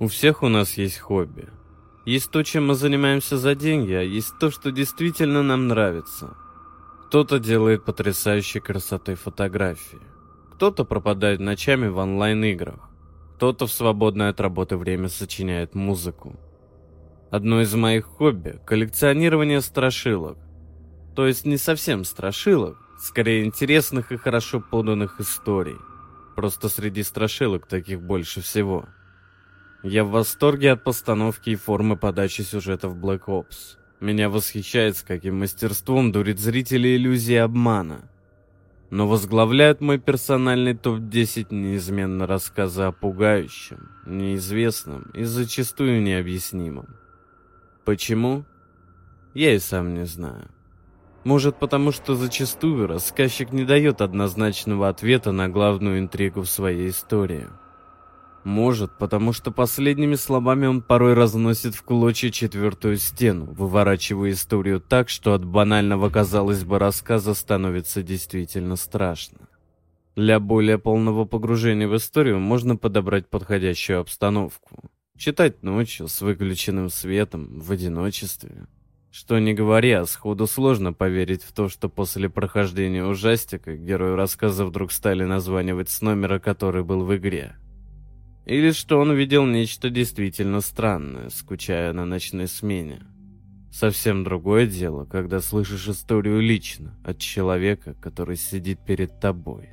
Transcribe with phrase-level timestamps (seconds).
[0.00, 1.46] У всех у нас есть хобби.
[2.06, 6.38] Есть то, чем мы занимаемся за деньги, а есть то, что действительно нам нравится.
[7.06, 9.98] Кто-то делает потрясающей красоты фотографии.
[10.54, 12.88] Кто-то пропадает ночами в онлайн-играх.
[13.36, 16.40] Кто-то в свободное от работы время сочиняет музыку.
[17.30, 20.38] Одно из моих хобби– коллекционирование страшилок.
[21.14, 25.76] То есть не совсем страшилок, скорее интересных и хорошо поданных историй.
[26.36, 28.86] Просто среди страшилок таких больше всего.
[29.82, 33.78] Я в восторге от постановки и формы подачи сюжета в Black Ops.
[33.98, 38.02] Меня восхищает, с каким мастерством дурит зрителей иллюзии обмана.
[38.90, 46.96] Но возглавляют мой персональный топ-10 неизменно рассказы о пугающем, неизвестном и зачастую необъяснимом.
[47.86, 48.44] Почему?
[49.32, 50.50] Я и сам не знаю.
[51.24, 57.46] Может, потому что зачастую рассказчик не дает однозначного ответа на главную интригу в своей истории.
[58.44, 65.10] Может, потому что последними словами он порой разносит в клочья четвертую стену, выворачивая историю так,
[65.10, 69.48] что от банального, казалось бы, рассказа становится действительно страшно.
[70.16, 74.90] Для более полного погружения в историю можно подобрать подходящую обстановку.
[75.18, 78.66] Читать ночью с выключенным светом, в одиночестве.
[79.10, 84.92] Что не говоря, сходу сложно поверить в то, что после прохождения ужастика герою рассказа вдруг
[84.92, 87.56] стали названивать с номера, который был в игре.
[88.46, 93.02] Или что он видел нечто действительно странное, скучая на ночной смене.
[93.70, 99.70] Совсем другое дело, когда слышишь историю лично, от человека, который сидит перед тобой.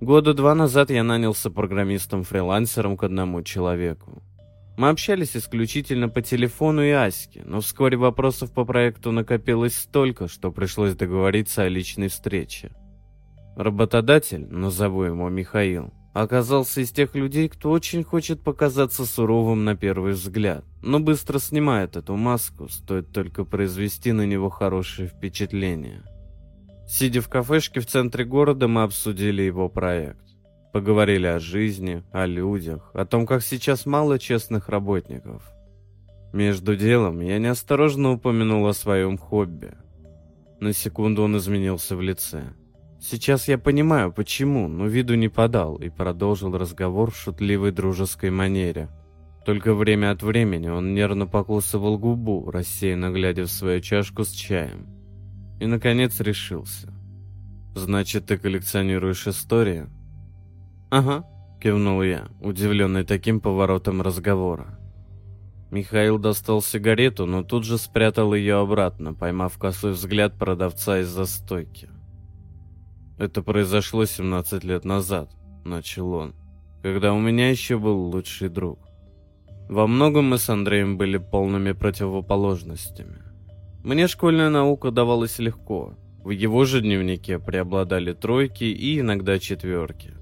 [0.00, 4.22] Года два назад я нанялся программистом-фрилансером к одному человеку.
[4.76, 10.52] Мы общались исключительно по телефону и Аське, но вскоре вопросов по проекту накопилось столько, что
[10.52, 12.72] пришлось договориться о личной встрече.
[13.56, 20.12] Работодатель, назову его Михаил, оказался из тех людей, кто очень хочет показаться суровым на первый
[20.12, 26.04] взгляд, но быстро снимает эту маску, стоит только произвести на него хорошее впечатление.
[26.88, 30.24] Сидя в кафешке в центре города, мы обсудили его проект.
[30.72, 35.42] Поговорили о жизни, о людях, о том, как сейчас мало честных работников.
[36.32, 39.72] Между делом я неосторожно упомянул о своем хобби.
[40.60, 42.54] На секунду он изменился в лице.
[43.00, 48.88] Сейчас я понимаю, почему, но виду не подал и продолжил разговор в шутливой дружеской манере.
[49.44, 54.88] Только время от времени он нервно покусывал губу, рассеянно глядя в свою чашку с чаем.
[55.60, 56.92] И, наконец, решился.
[57.74, 59.86] «Значит, ты коллекционируешь истории?»
[60.90, 61.24] «Ага»,—
[61.60, 64.78] кивнул я, удивленный таким поворотом разговора.
[65.70, 71.88] Михаил достал сигарету, но тут же спрятал ее обратно, поймав косой взгляд продавца из-за стойки.
[73.18, 75.30] «Это произошло 17 лет назад»,—
[75.64, 76.34] начал он,
[76.82, 78.78] «когда у меня еще был лучший друг.
[79.68, 83.22] Во многом мы с Андреем были полными противоположностями.
[83.82, 85.94] Мне школьная наука давалась легко.
[86.22, 90.14] В его же дневнике преобладали тройки и иногда четверки.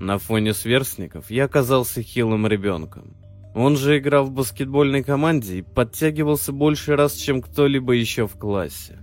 [0.00, 3.16] На фоне сверстников я оказался хилым ребенком.
[3.54, 8.98] Он же играл в баскетбольной команде и подтягивался больше раз, чем кто-либо еще в классе.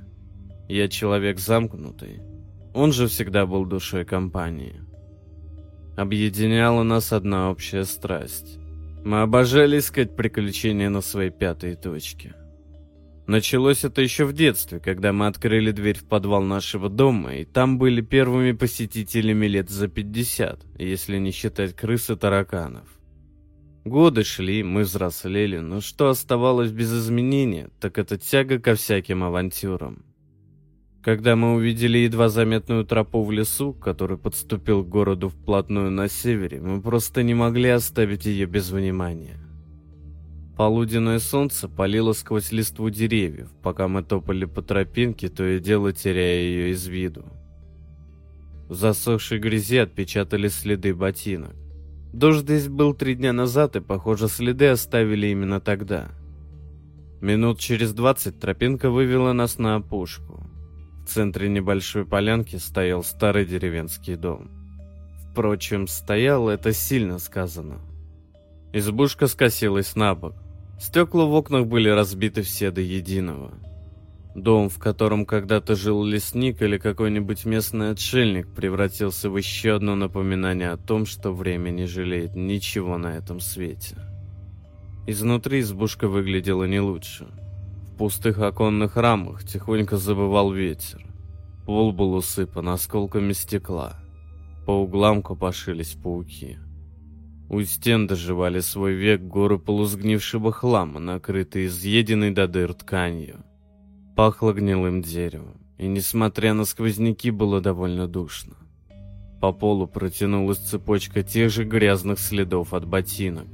[0.67, 2.21] Я человек замкнутый.
[2.79, 4.79] Он же всегда был душой компании.
[5.97, 8.57] Объединяла нас одна общая страсть.
[9.03, 12.35] Мы обожали искать приключения на своей пятой точке.
[13.27, 17.77] Началось это еще в детстве, когда мы открыли дверь в подвал нашего дома, и там
[17.77, 22.87] были первыми посетителями лет за 50, если не считать крыс и тараканов.
[23.83, 30.05] Годы шли, мы взрослели, но что оставалось без изменения, так это тяга ко всяким авантюрам.
[31.01, 36.59] Когда мы увидели едва заметную тропу в лесу, который подступил к городу вплотную на севере,
[36.59, 39.37] мы просто не могли оставить ее без внимания.
[40.57, 46.41] Полуденное солнце палило сквозь листву деревьев, пока мы топали по тропинке, то и дело теряя
[46.41, 47.23] ее из виду.
[48.67, 51.55] В засохшей грязи отпечатались следы ботинок.
[52.11, 56.09] Дождь здесь был три дня назад, и, похоже, следы оставили именно тогда.
[57.21, 60.48] Минут через двадцать тропинка вывела нас на опушку.
[61.09, 64.51] В центре небольшой полянки стоял старый деревенский дом.
[65.31, 67.79] Впрочем, стоял это сильно сказано.
[68.73, 70.35] Избушка скосилась на бок,
[70.79, 73.55] Стекла в окнах были разбиты все до единого.
[74.35, 80.69] Дом, в котором когда-то жил лесник или какой-нибудь местный отшельник, превратился в еще одно напоминание
[80.69, 83.95] о том, что время не жалеет ничего на этом свете.
[85.07, 87.25] Изнутри избушка выглядела не лучше.
[87.99, 91.05] Пустых оконных рамах тихонько забывал ветер.
[91.65, 93.99] Пол был усыпан осколками стекла.
[94.65, 96.59] По углам копошились пауки.
[97.49, 103.43] У стен доживали свой век горы полусгнившего хлама, накрытые изъеденной до дыр тканью.
[104.15, 108.55] Пахло гнилым деревом, и, несмотря на сквозняки, было довольно душно.
[109.41, 113.47] По полу протянулась цепочка тех же грязных следов от ботинок.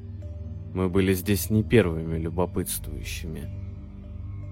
[0.75, 3.64] Мы были здесь не первыми любопытствующими.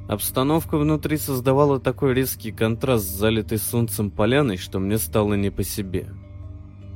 [0.08, 5.64] Обстановка внутри создавала такой резкий контраст с залитой солнцем поляной, что мне стало не по
[5.64, 6.10] себе.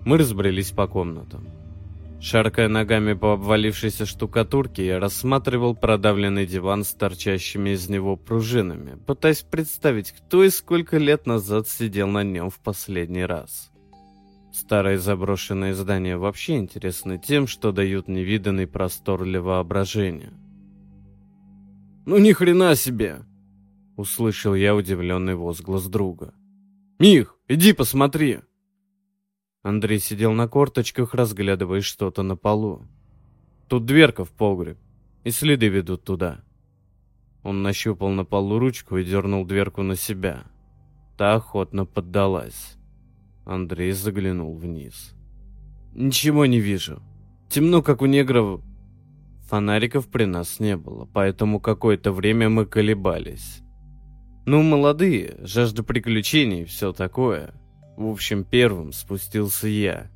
[0.05, 1.47] Мы разбрелись по комнатам.
[2.19, 9.43] Шаркая ногами по обвалившейся штукатурке, я рассматривал продавленный диван с торчащими из него пружинами, пытаясь
[9.43, 13.71] представить, кто и сколько лет назад сидел на нем в последний раз.
[14.51, 20.33] Старые заброшенные здания вообще интересны тем, что дают невиданный простор для воображения.
[22.07, 23.25] «Ну ни хрена себе!»—
[23.97, 26.33] услышал я удивленный возглас друга.
[26.99, 28.39] «Мих, иди посмотри!»
[29.61, 32.87] Андрей сидел на корточках, разглядывая что-то на полу.
[33.67, 34.77] «Тут дверка в погреб,
[35.25, 36.39] и следы ведут туда».
[37.43, 40.45] Он нащупал на полу ручку и дернул дверку на себя.
[41.17, 42.77] Та охотно поддалась.
[43.43, 45.13] Андрей заглянул вниз.
[45.93, 47.01] «Ничего не вижу.
[47.49, 48.61] Темно, как у негров...»
[49.47, 53.61] Фонариков при нас не было, поэтому какое-то время мы колебались.
[54.45, 57.53] Ну, молодые, жажда приключений, все такое.
[57.95, 60.11] В общем, первым спустился я.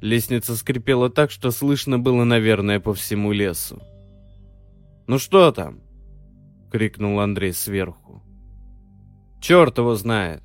[0.00, 3.82] Лестница скрипела так, что слышно было, наверное, по всему лесу.
[5.06, 5.80] «Ну что там?»—
[6.70, 8.22] крикнул Андрей сверху.
[9.40, 10.42] «Черт его знает!»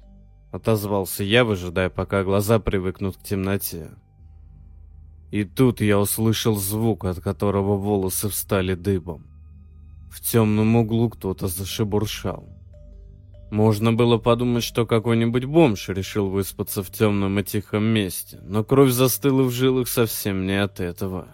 [0.52, 3.90] Отозвался я, выжидая, пока глаза привыкнут к темноте.
[5.32, 9.26] И тут я услышал звук, от которого волосы встали дыбом.
[10.12, 12.50] В темном углу кто-то зашебуршал.
[13.50, 18.92] Можно было подумать, что какой-нибудь бомж решил выспаться в темном и тихом месте, но кровь
[18.92, 21.28] застыла в жилах совсем не от этого.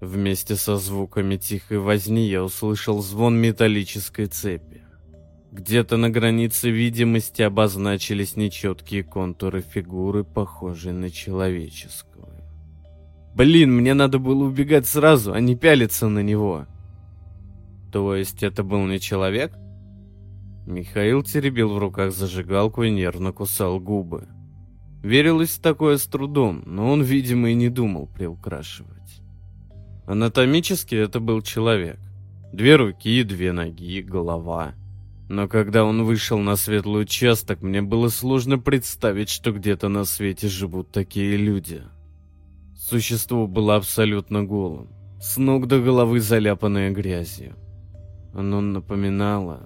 [0.00, 4.82] Вместе со звуками тихой возни я услышал звон металлической цепи.
[5.52, 12.31] Где-то на границе видимости обозначились нечеткие контуры фигуры, похожей на человеческую.
[13.34, 16.66] Блин, мне надо было убегать сразу, а не пялиться на него.
[17.90, 19.52] То есть это был не человек?
[20.66, 24.28] Михаил теребил в руках зажигалку и нервно кусал губы.
[25.02, 29.20] Верилось в такое с трудом, но он, видимо, и не думал приукрашивать.
[30.06, 31.98] Анатомически это был человек.
[32.52, 34.74] Две руки, две ноги, голова—
[35.32, 40.46] но когда он вышел на светлый участок, мне было сложно представить, что где-то на свете
[40.46, 41.80] живут такие люди.
[42.88, 44.88] Существо было абсолютно голым,
[45.20, 47.54] с ног до головы заляпанное грязью.
[48.34, 49.60] Оно напоминало...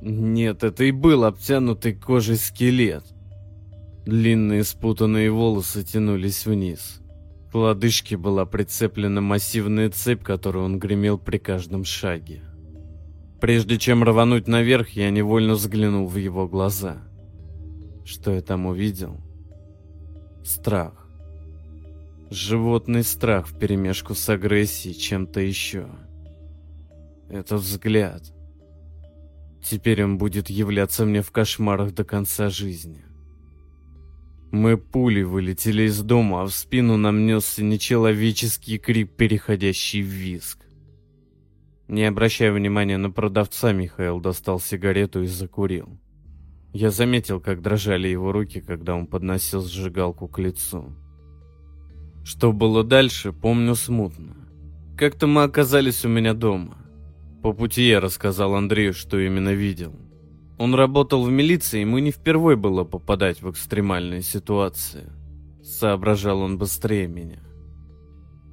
[0.00, 3.04] Нет, это и был обтянутый кожей скелет.
[4.06, 7.00] Длинные спутанные волосы тянулись вниз.
[7.50, 12.42] К лодыжке была прицеплена массивная цепь, которую он гремел при каждом шаге.
[13.40, 16.98] Прежде чем рвануть наверх, я невольно взглянул в его глаза.
[18.04, 19.16] Что я там увидел?
[20.44, 21.03] Страх.
[22.30, 25.88] Животный страх вперемешку с агрессией чем-то еще.
[27.28, 28.22] Этот взгляд.
[29.62, 33.04] Теперь он будет являться мне в кошмарах до конца жизни.
[34.50, 40.58] Мы пули вылетели из дома, а в спину нам несся нечеловеческий крик, переходящий в визг.
[41.88, 45.98] Не обращая внимания на продавца, Михаил достал сигарету и закурил.
[46.72, 50.94] Я заметил, как дрожали его руки, когда он подносил сжигалку к лицу.
[52.24, 54.34] Что было дальше, помню смутно.
[54.96, 56.78] Как-то мы оказались у меня дома.
[57.42, 59.94] По пути я рассказал Андрею, что именно видел.
[60.56, 65.12] Он работал в милиции, ему не впервой было попадать в экстремальные ситуации.
[65.62, 67.40] Соображал он быстрее меня.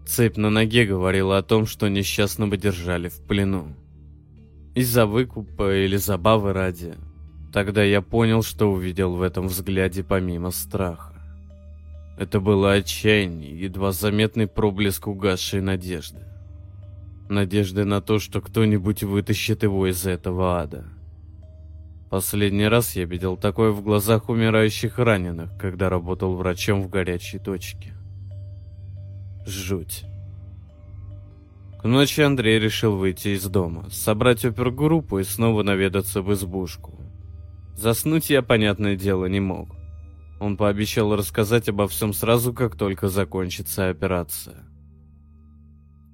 [0.06, 3.76] Цепь на ноге говорила о том, что несчастного держали в плену.
[4.76, 6.96] Из-за выкупа или забавы ради.
[7.54, 11.11] Тогда я понял, что увидел в этом взгляде помимо страха.
[12.18, 16.20] Это было отчаяние, едва заметный проблеск угасшей надежды.
[17.30, 20.86] Надежды на то, что кто-нибудь вытащит его из этого ада.
[22.10, 27.94] Последний раз я видел такое в глазах умирающих раненых, когда работал врачом в горячей точке.
[29.46, 30.04] Жуть.
[31.82, 37.00] К ночи Андрей решил выйти из дома, собрать опергруппу и снова наведаться в избушку.
[37.76, 39.81] Заснуть я, понятное дело, не мог.
[40.42, 44.66] Он пообещал рассказать обо всем сразу, как только закончится операция.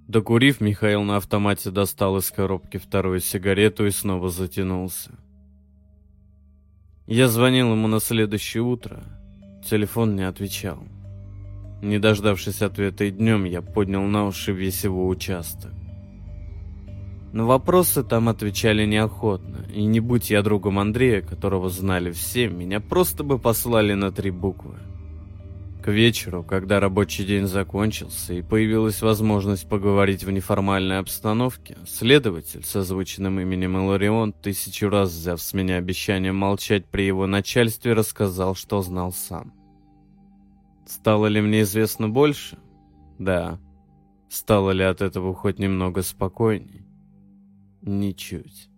[0.09, 5.11] Докурив, Михаил на автомате достал из коробки вторую сигарету и снова затянулся.
[7.05, 9.01] Я звонил ему на следующее утро.
[9.63, 10.83] Телефон не отвечал.
[11.81, 15.71] Не дождавшись ответа и днем, я поднял на уши весь его участок.
[17.33, 22.79] На вопросы там отвечали неохотно, и не будь я другом Андрея, которого знали все, меня
[22.79, 24.75] просто бы послали на три буквы.
[25.83, 32.75] К вечеру, когда рабочий день закончился и появилась возможность поговорить в неформальной обстановке, следователь с
[32.75, 38.81] озвученным именем Иларион, тысячу раз взяв с меня обещание молчать при его начальстве, рассказал, что
[38.81, 39.53] знал сам.
[40.85, 42.57] Стало ли мне известно больше?
[43.19, 43.59] Да.
[44.29, 46.86] Стало ли от этого хоть немного спокойней?
[47.87, 48.69] Ничуть.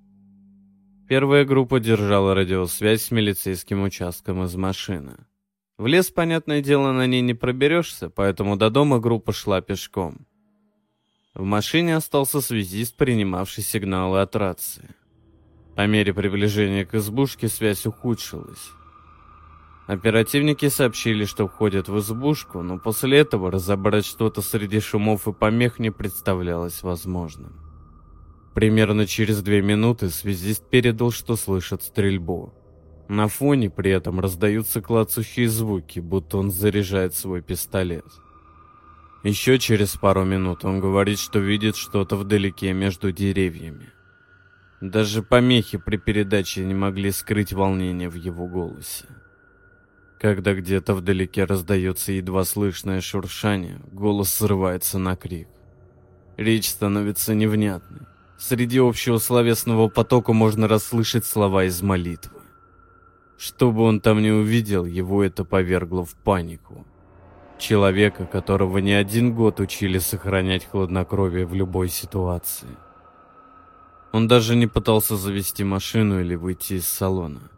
[1.08, 5.18] Первая группа держала радиосвязь с милицейским участком из машины.
[5.80, 10.28] В лес, понятное дело, на ней не проберешься, поэтому до дома группа шла пешком.
[11.34, 14.94] В машине остался связист, принимавший сигналы от рации.
[15.75, 18.70] По мере приближения к избушке связь ухудшилась.
[19.88, 25.80] Оперативники сообщили, что входят в избушку, но после этого разобрать что-то среди шумов и помех
[25.80, 27.69] не представлялось возможным.
[28.60, 32.54] Примерно через две минуты связист передал, что слышит стрельбу.
[33.08, 38.04] На фоне при этом раздаются клацущие звуки, будто он заряжает свой пистолет.
[39.24, 43.94] Еще через пару минут он говорит, что видит что-то вдалеке между деревьями.
[44.82, 49.06] Даже помехи при передаче не могли скрыть волнение в его голосе.
[50.20, 55.48] Когда где-то вдалеке раздается едва слышное шуршание, голос срывается на крик.
[56.36, 58.01] Речь становится невнятной.
[58.39, 62.39] Среди общего словесного потока можно расслышать слова из молитвы.
[63.38, 66.86] Что бы он там ни увидел, его это повергло в панику.
[67.58, 72.69] Человека, которого не один год учили сохранять хладнокровие в любой ситуации.
[74.13, 77.51] Он даже не пытался завести машину или выйти из салона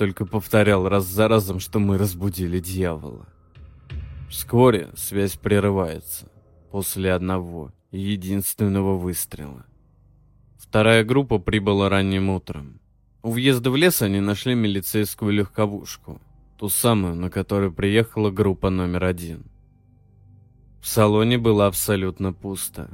[0.00, 3.26] только повторял раз за разом, что мы разбудили дьявола.
[4.30, 6.26] Вскоре связь прерывается
[6.70, 9.66] после одного единственного выстрела.
[10.60, 12.80] Вторая группа прибыла ранним утром.
[13.22, 16.20] У въезда в лес они нашли милицейскую легковушку,
[16.58, 19.46] ту самую, на которой приехала группа номер один.
[20.82, 22.90] В салоне было абсолютно пусто.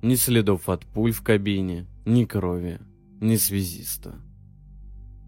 [0.00, 2.78] Ни следов от пуль в кабине, ни крови,
[3.20, 4.14] ни связиста.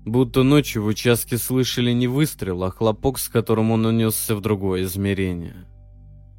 [0.06, 4.84] Будто ночью в участке слышали не выстрел, а хлопок, с которым он унесся в другое
[4.84, 5.66] измерение.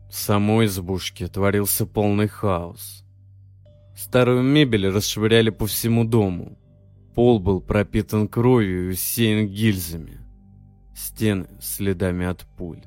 [0.10, 3.03] В самой избушке творился полный хаос.
[4.03, 6.58] Старую мебель расшвыряли по всему дому.
[7.13, 10.22] Пол был пропитан кровью и усеян гильзами.
[10.96, 12.81] Стены следами от пуль.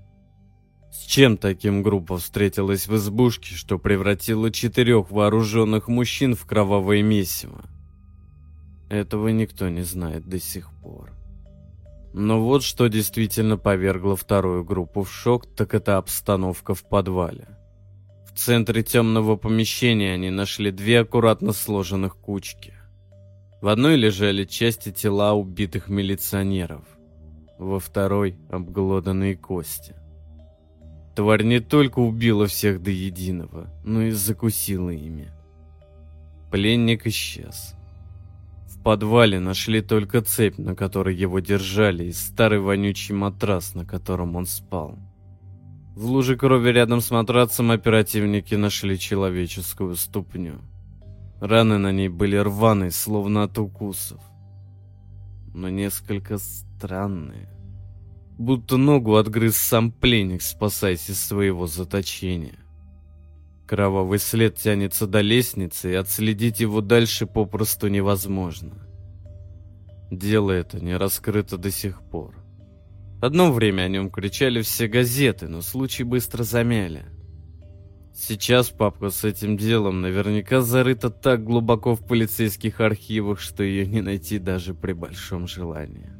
[0.91, 7.63] С чем таким группа встретилась в избушке, что превратила четырех вооруженных мужчин в кровавое месиво?
[8.91, 11.13] Этого никто не знает до сих пор.
[12.13, 17.57] Но вот что действительно повергло вторую группу в шок, так это обстановка в подвале.
[18.35, 22.75] В центре темного помещения они нашли две аккуратно сложенных кучки.
[23.63, 26.83] В одной лежали части тела убитых милиционеров,
[27.59, 29.95] во второй— обглоданные кости.
[31.15, 35.31] Тварь не только убила всех до единого, но и закусила ими.
[36.51, 37.75] Пленник исчез
[38.85, 44.47] подвале нашли только цепь, на которой его держали, и старый вонючий матрас, на котором он
[44.47, 44.99] спал.
[45.95, 50.61] В луже крови рядом с матрацем оперативники нашли человеческую ступню.
[51.41, 54.21] Раны на ней были рваные, словно от укусов.
[55.55, 57.49] Но несколько странные.
[58.39, 62.59] Будто ногу отгрыз сам пленник, спасаясь из своего заточения.
[63.69, 68.85] Кровавый след тянется до лестницы, и отследить его дальше попросту невозможно.
[70.11, 72.44] Дело это не раскрыто до сих пор.
[73.25, 77.07] Одно время о нем кричали все газеты, но случай быстро замяли.
[78.15, 84.03] Сейчас папка с этим делом наверняка зарыта так глубоко в полицейских архивах, что ее не
[84.03, 86.13] найти даже при большом желании.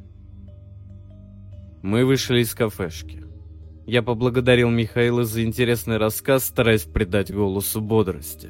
[1.83, 3.23] Мы вышли из кафешки.
[3.85, 8.49] Я поблагодарил Михаила за интересный рассказ, стараясь придать голосу бодрости.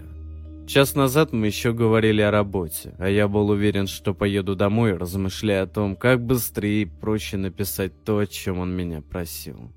[0.67, 5.63] Час назад мы еще говорили о работе, а я был уверен, что поеду домой, размышляя
[5.63, 9.71] о том, как быстрее и проще написать то, о чем он меня просил.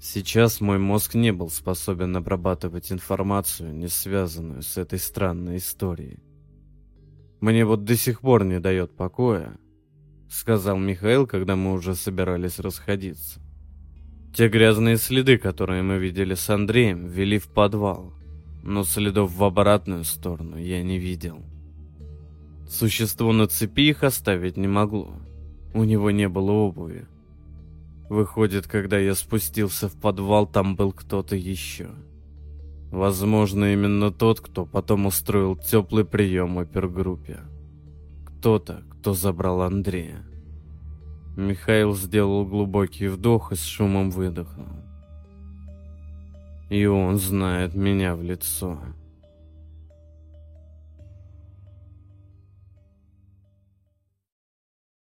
[0.00, 6.20] Сейчас мой мозг не был способен обрабатывать информацию, не связанную с этой странной историей.
[7.40, 9.58] «Мне вот до сих пор не дает покоя»,—
[10.30, 13.40] сказал Михаил, когда мы уже собирались расходиться.
[14.32, 18.12] Те грязные следы, которые мы видели с Андреем, вели в подвал,
[18.66, 21.40] но следов в обратную сторону я не видел.
[22.68, 25.14] Существо на цепи их оставить не могло.
[25.72, 27.06] У него не было обуви.
[28.10, 31.90] Выходит, когда я спустился в подвал, там был кто-то еще.
[32.90, 37.38] Возможно, именно тот, кто потом устроил теплый прием опергруппе.
[38.26, 40.24] Кто-то, кто забрал Андрея.
[41.36, 44.85] Михаил сделал глубокий вдох и с шумом выдохнул.
[46.68, 48.80] И он знает меня в лицо.